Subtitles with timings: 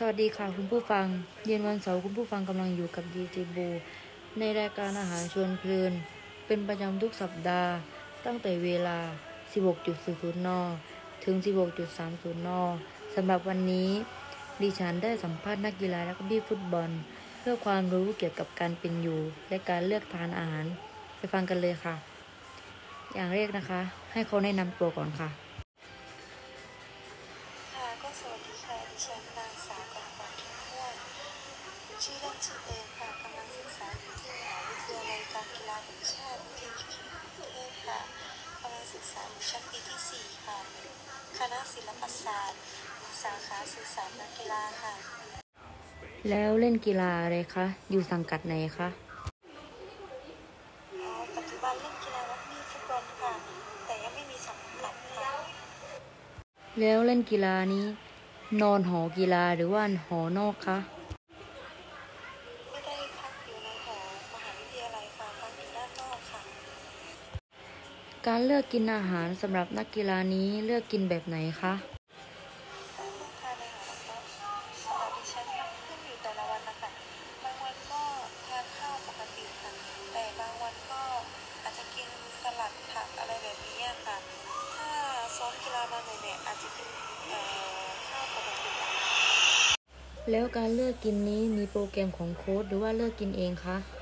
[0.00, 1.06] สวัสดีค่ะคุณผู้ฟัง
[1.46, 3.58] เย็นวันเสาร์คุณผู้ฟังกำลังอยู่กับดีเจโบ
[4.38, 5.92] ในรายการอาหารชวนเพลิน
[6.46, 7.72] เป็นประจำทุกสัปดาห์
[8.24, 8.98] ตั้งแต่เวลา
[9.72, 10.48] 16.00น
[11.24, 11.34] ถึง
[11.86, 12.48] 16.30 น
[13.14, 13.90] สำหรับวันนี้
[14.62, 16.90] ดิฉันได้สัมภาษณ์นักกีฬารักบี้ฟุตบอล
[17.40, 20.64] เพื่อความรู้เกี่ยวกับการเป็นอยู่ และการเลือกทานอาหาร
[21.16, 21.94] ไปฟังกันเลยค่ะ
[23.14, 23.80] อย่างแรกนะคะ
[24.12, 25.47] ให้เขาแนะนำตัวก่อนค่ะ
[41.78, 42.58] ศิลปศาสตร์
[43.22, 44.92] สาขาสื่อสารนักกีฬาค่ะ
[46.30, 48.88] แล้วเล่นกีฬาอะไรคะ อยู่สังกัดไหนคะ
[51.00, 53.32] อ๋อ ปัจจุบันเล่นกีฬารักบี้ฟุตบอลค่ะ
[53.86, 55.30] แต่ยังไม่มีสังกัดค่ะ
[56.80, 57.84] แล้วเล่นกีฬานี้
[58.62, 60.78] นอนหอกีฬาหรือว่าหอนอกคะ
[62.70, 63.98] ไม่ได้พักอยู่ในหอ
[64.32, 66.40] มหาวิทยาลัยค่ะพักอยู่ด้านนอกค่ะ
[68.28, 71.74] การเลือกกินอาหารสำหรับนักกีฬานี้เลือกกินแบบไหนคะ
[72.98, 74.16] การเลือกทานอาหารนะคะ
[74.84, 75.44] สำหรับดิฉัน
[75.86, 76.90] ขึ้นอยู่แต่ละวันนะคะ
[77.44, 78.02] บางวันก็
[78.46, 79.70] ทานข้าวปกติค่ะ
[80.12, 81.02] แต่บางวันก็
[81.62, 82.08] อาจจะกิน
[82.42, 84.16] สลัดผักอะไรแบบนี้อะค่ะ
[84.76, 84.90] ถ้า
[85.36, 86.88] ซ้อมกีฬามาเหนื่อยๆอาจจะกิน
[87.28, 89.12] เอ่อข้าวปกติอะค่ะ
[90.30, 93.97] แล้วการเลือกกินนี้มีโปรแกรมของโค้ชหรือว่าเลือกกินเองคะค่ะ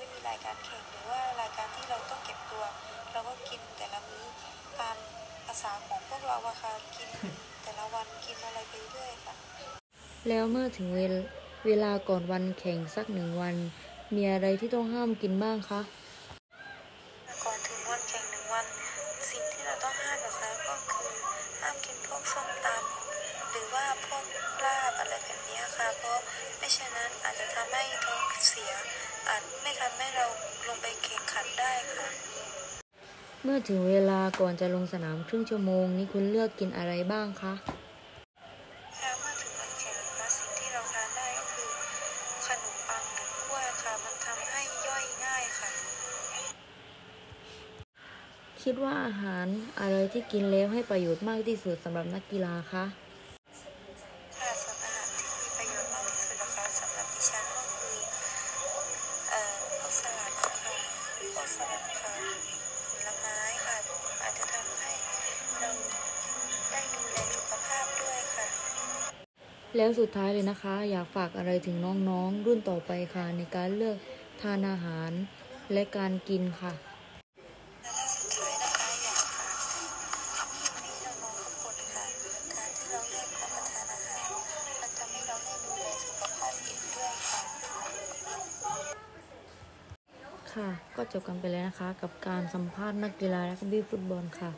[0.00, 2.64] ไม่มีรายการแข่งหรือว่ารายการที่เราต้องเก็บตัว
[3.12, 4.24] เราก็กินแต่ละมื้อ
[4.80, 4.96] ตาม
[5.46, 7.08] ภาษาของพวกเราอะค่ะกิน
[7.62, 9.34] แต่ละวันกินอะไรไปเรื่อยค่ะ
[10.28, 11.14] แล้วเมื่อถึงเวล
[11.66, 13.56] เวลาก่อนวันแข่งสักหนึ่งวัน
[14.14, 15.80] มีอะไรที่ต้องห้ามกินบ้างคะ
[24.10, 26.18] รือว่าพวกลาบอะไรแบบนี้ค่ะ เพราะ
[26.58, 28.72] ไม่เช่นนั้นอาจจะทำให้ท้องเสีย
[29.28, 30.26] อาจไม่ทำให้เรา
[30.68, 32.08] ลงไปแข่งขันได้ค่ะ
[33.44, 37.54] เมื่อถึงเวลาก่อนจะลงสนามครึ่งชั่วโมงนี้คุณเลือกกินอะไรบ้างคะ
[39.00, 41.68] ค่ะเมื่อถึงวันแข่งนะคะสิ่งที่เราทานได้ก็คือ
[42.46, 45.70] ขนมปังหรือกล้วยค่ะ มันทำให้ย่อยง่ายค่ะ
[48.62, 49.46] คิดว่าอาหาร
[49.80, 53.09] อะไรที่กินแล้วให้ประโยชน์มากที่สุดสำหรับนักกีฬาคะค่ะ
[61.56, 62.18] สลัดผัก
[62.90, 63.76] ผลไม้ค่ะ
[64.22, 64.92] อาจจะทำให้
[65.60, 65.70] เรา
[66.70, 68.46] ได้ดูแลสุขภาพด้วยค่ะ
[69.76, 71.76] แล้วสุดท้ายเลยนะคะ อยากฝากอะไรถึง
[72.08, 73.96] น้องๆ รุ่นต่อไปค่ะ ในการเลือก
[74.42, 75.10] ทานอาหาร
[75.72, 76.72] และการกินค่ะ
[90.52, 94.50] ค่ะ ก็จบกันไปแล้วนะคะ กับการสัมภาษณ์นักกีฬารักบี้ฟุตบอลค่ะ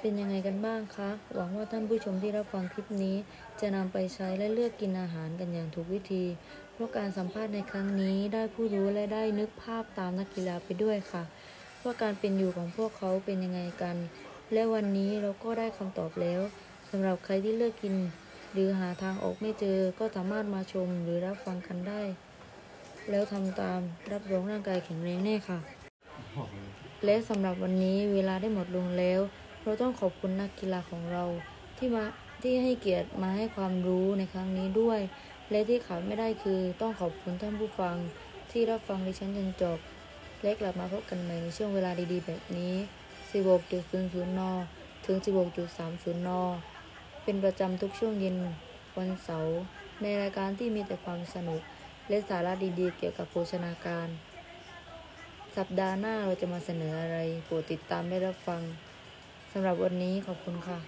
[0.00, 3.16] เป็นยังไงกันบ้างคะ หวังว่าท่านผู้ชมที่รับฟังคลิปนี้
[3.60, 6.24] จะนำไปใช้และเลือกกินอาหารกันอย่างถูกวิธี
[6.72, 11.24] เพราะการสัมภาษณ์ในครั้งนี้ได้ผู้รู้และได้นึกภาพตามนักกีฬาไปด้วยค่ะ
[11.82, 13.96] ว่าการเป็นอยู่ของพวกเขาเป็นยังไงกัน
[14.52, 16.40] และวันนี้เราก็ได้คำตอบแล้ว
[16.90, 17.94] สำหรับใครที่เลือกกิน
[18.52, 22.02] หรือหาทางออกไม่เจอก็สามารถมาชมหรือรับฟังกันได้
[23.10, 23.80] แล้วทำตาม
[24.12, 25.58] รับรองร่างกายแข็งแรงแน่ค่ะ
[27.04, 29.20] และสำหรับวันนี้เวลาได้หมดลงแล้ว
[29.62, 31.24] เราต้องขอบคุณนักกีฬาของเรา
[31.78, 32.04] ที่มา
[32.42, 35.00] ที่ให้เกียรติมาให้ความรู้ในครั้งนี้ด้วย
[35.50, 37.96] และที่ขาดไม่ได้คือต้องขอบคุณท่านผู้ฟัง
[38.50, 39.78] ที่รับฟังดิฉันจนจบ
[40.42, 42.74] และกลับมาพบกันใหม่ในช่วงเวลาดีๆ แบบนี้
[43.32, 44.42] 16.00 น
[45.06, 45.16] ถึง
[45.66, 46.30] 16.30 น
[47.24, 48.36] เป็นประจำทุกช่วงเย็น
[48.98, 49.58] วันเสาร์
[50.02, 51.60] ในรายการที่มีแต่ความสนุก
[52.12, 54.08] และสาระดีๆ เกี่ยวกับโภชนาการ
[55.56, 58.62] สัปดาห์หน้าเราจะมาเสนออะไรโปรดติดตามได้รับฟัง
[59.52, 60.78] สำหรับวันนี้ขอบคุณค่ะ